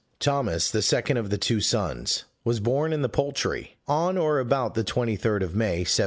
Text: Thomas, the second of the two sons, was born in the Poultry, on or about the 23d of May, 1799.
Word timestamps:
Thomas, 0.19 0.71
the 0.71 0.81
second 0.81 1.17
of 1.17 1.29
the 1.29 1.37
two 1.37 1.61
sons, 1.61 2.23
was 2.43 2.59
born 2.59 2.91
in 2.91 3.03
the 3.03 3.07
Poultry, 3.07 3.75
on 3.87 4.17
or 4.17 4.39
about 4.39 4.73
the 4.73 4.83
23d 4.83 5.43
of 5.43 5.53
May, 5.53 5.85
1799. 5.85 5.85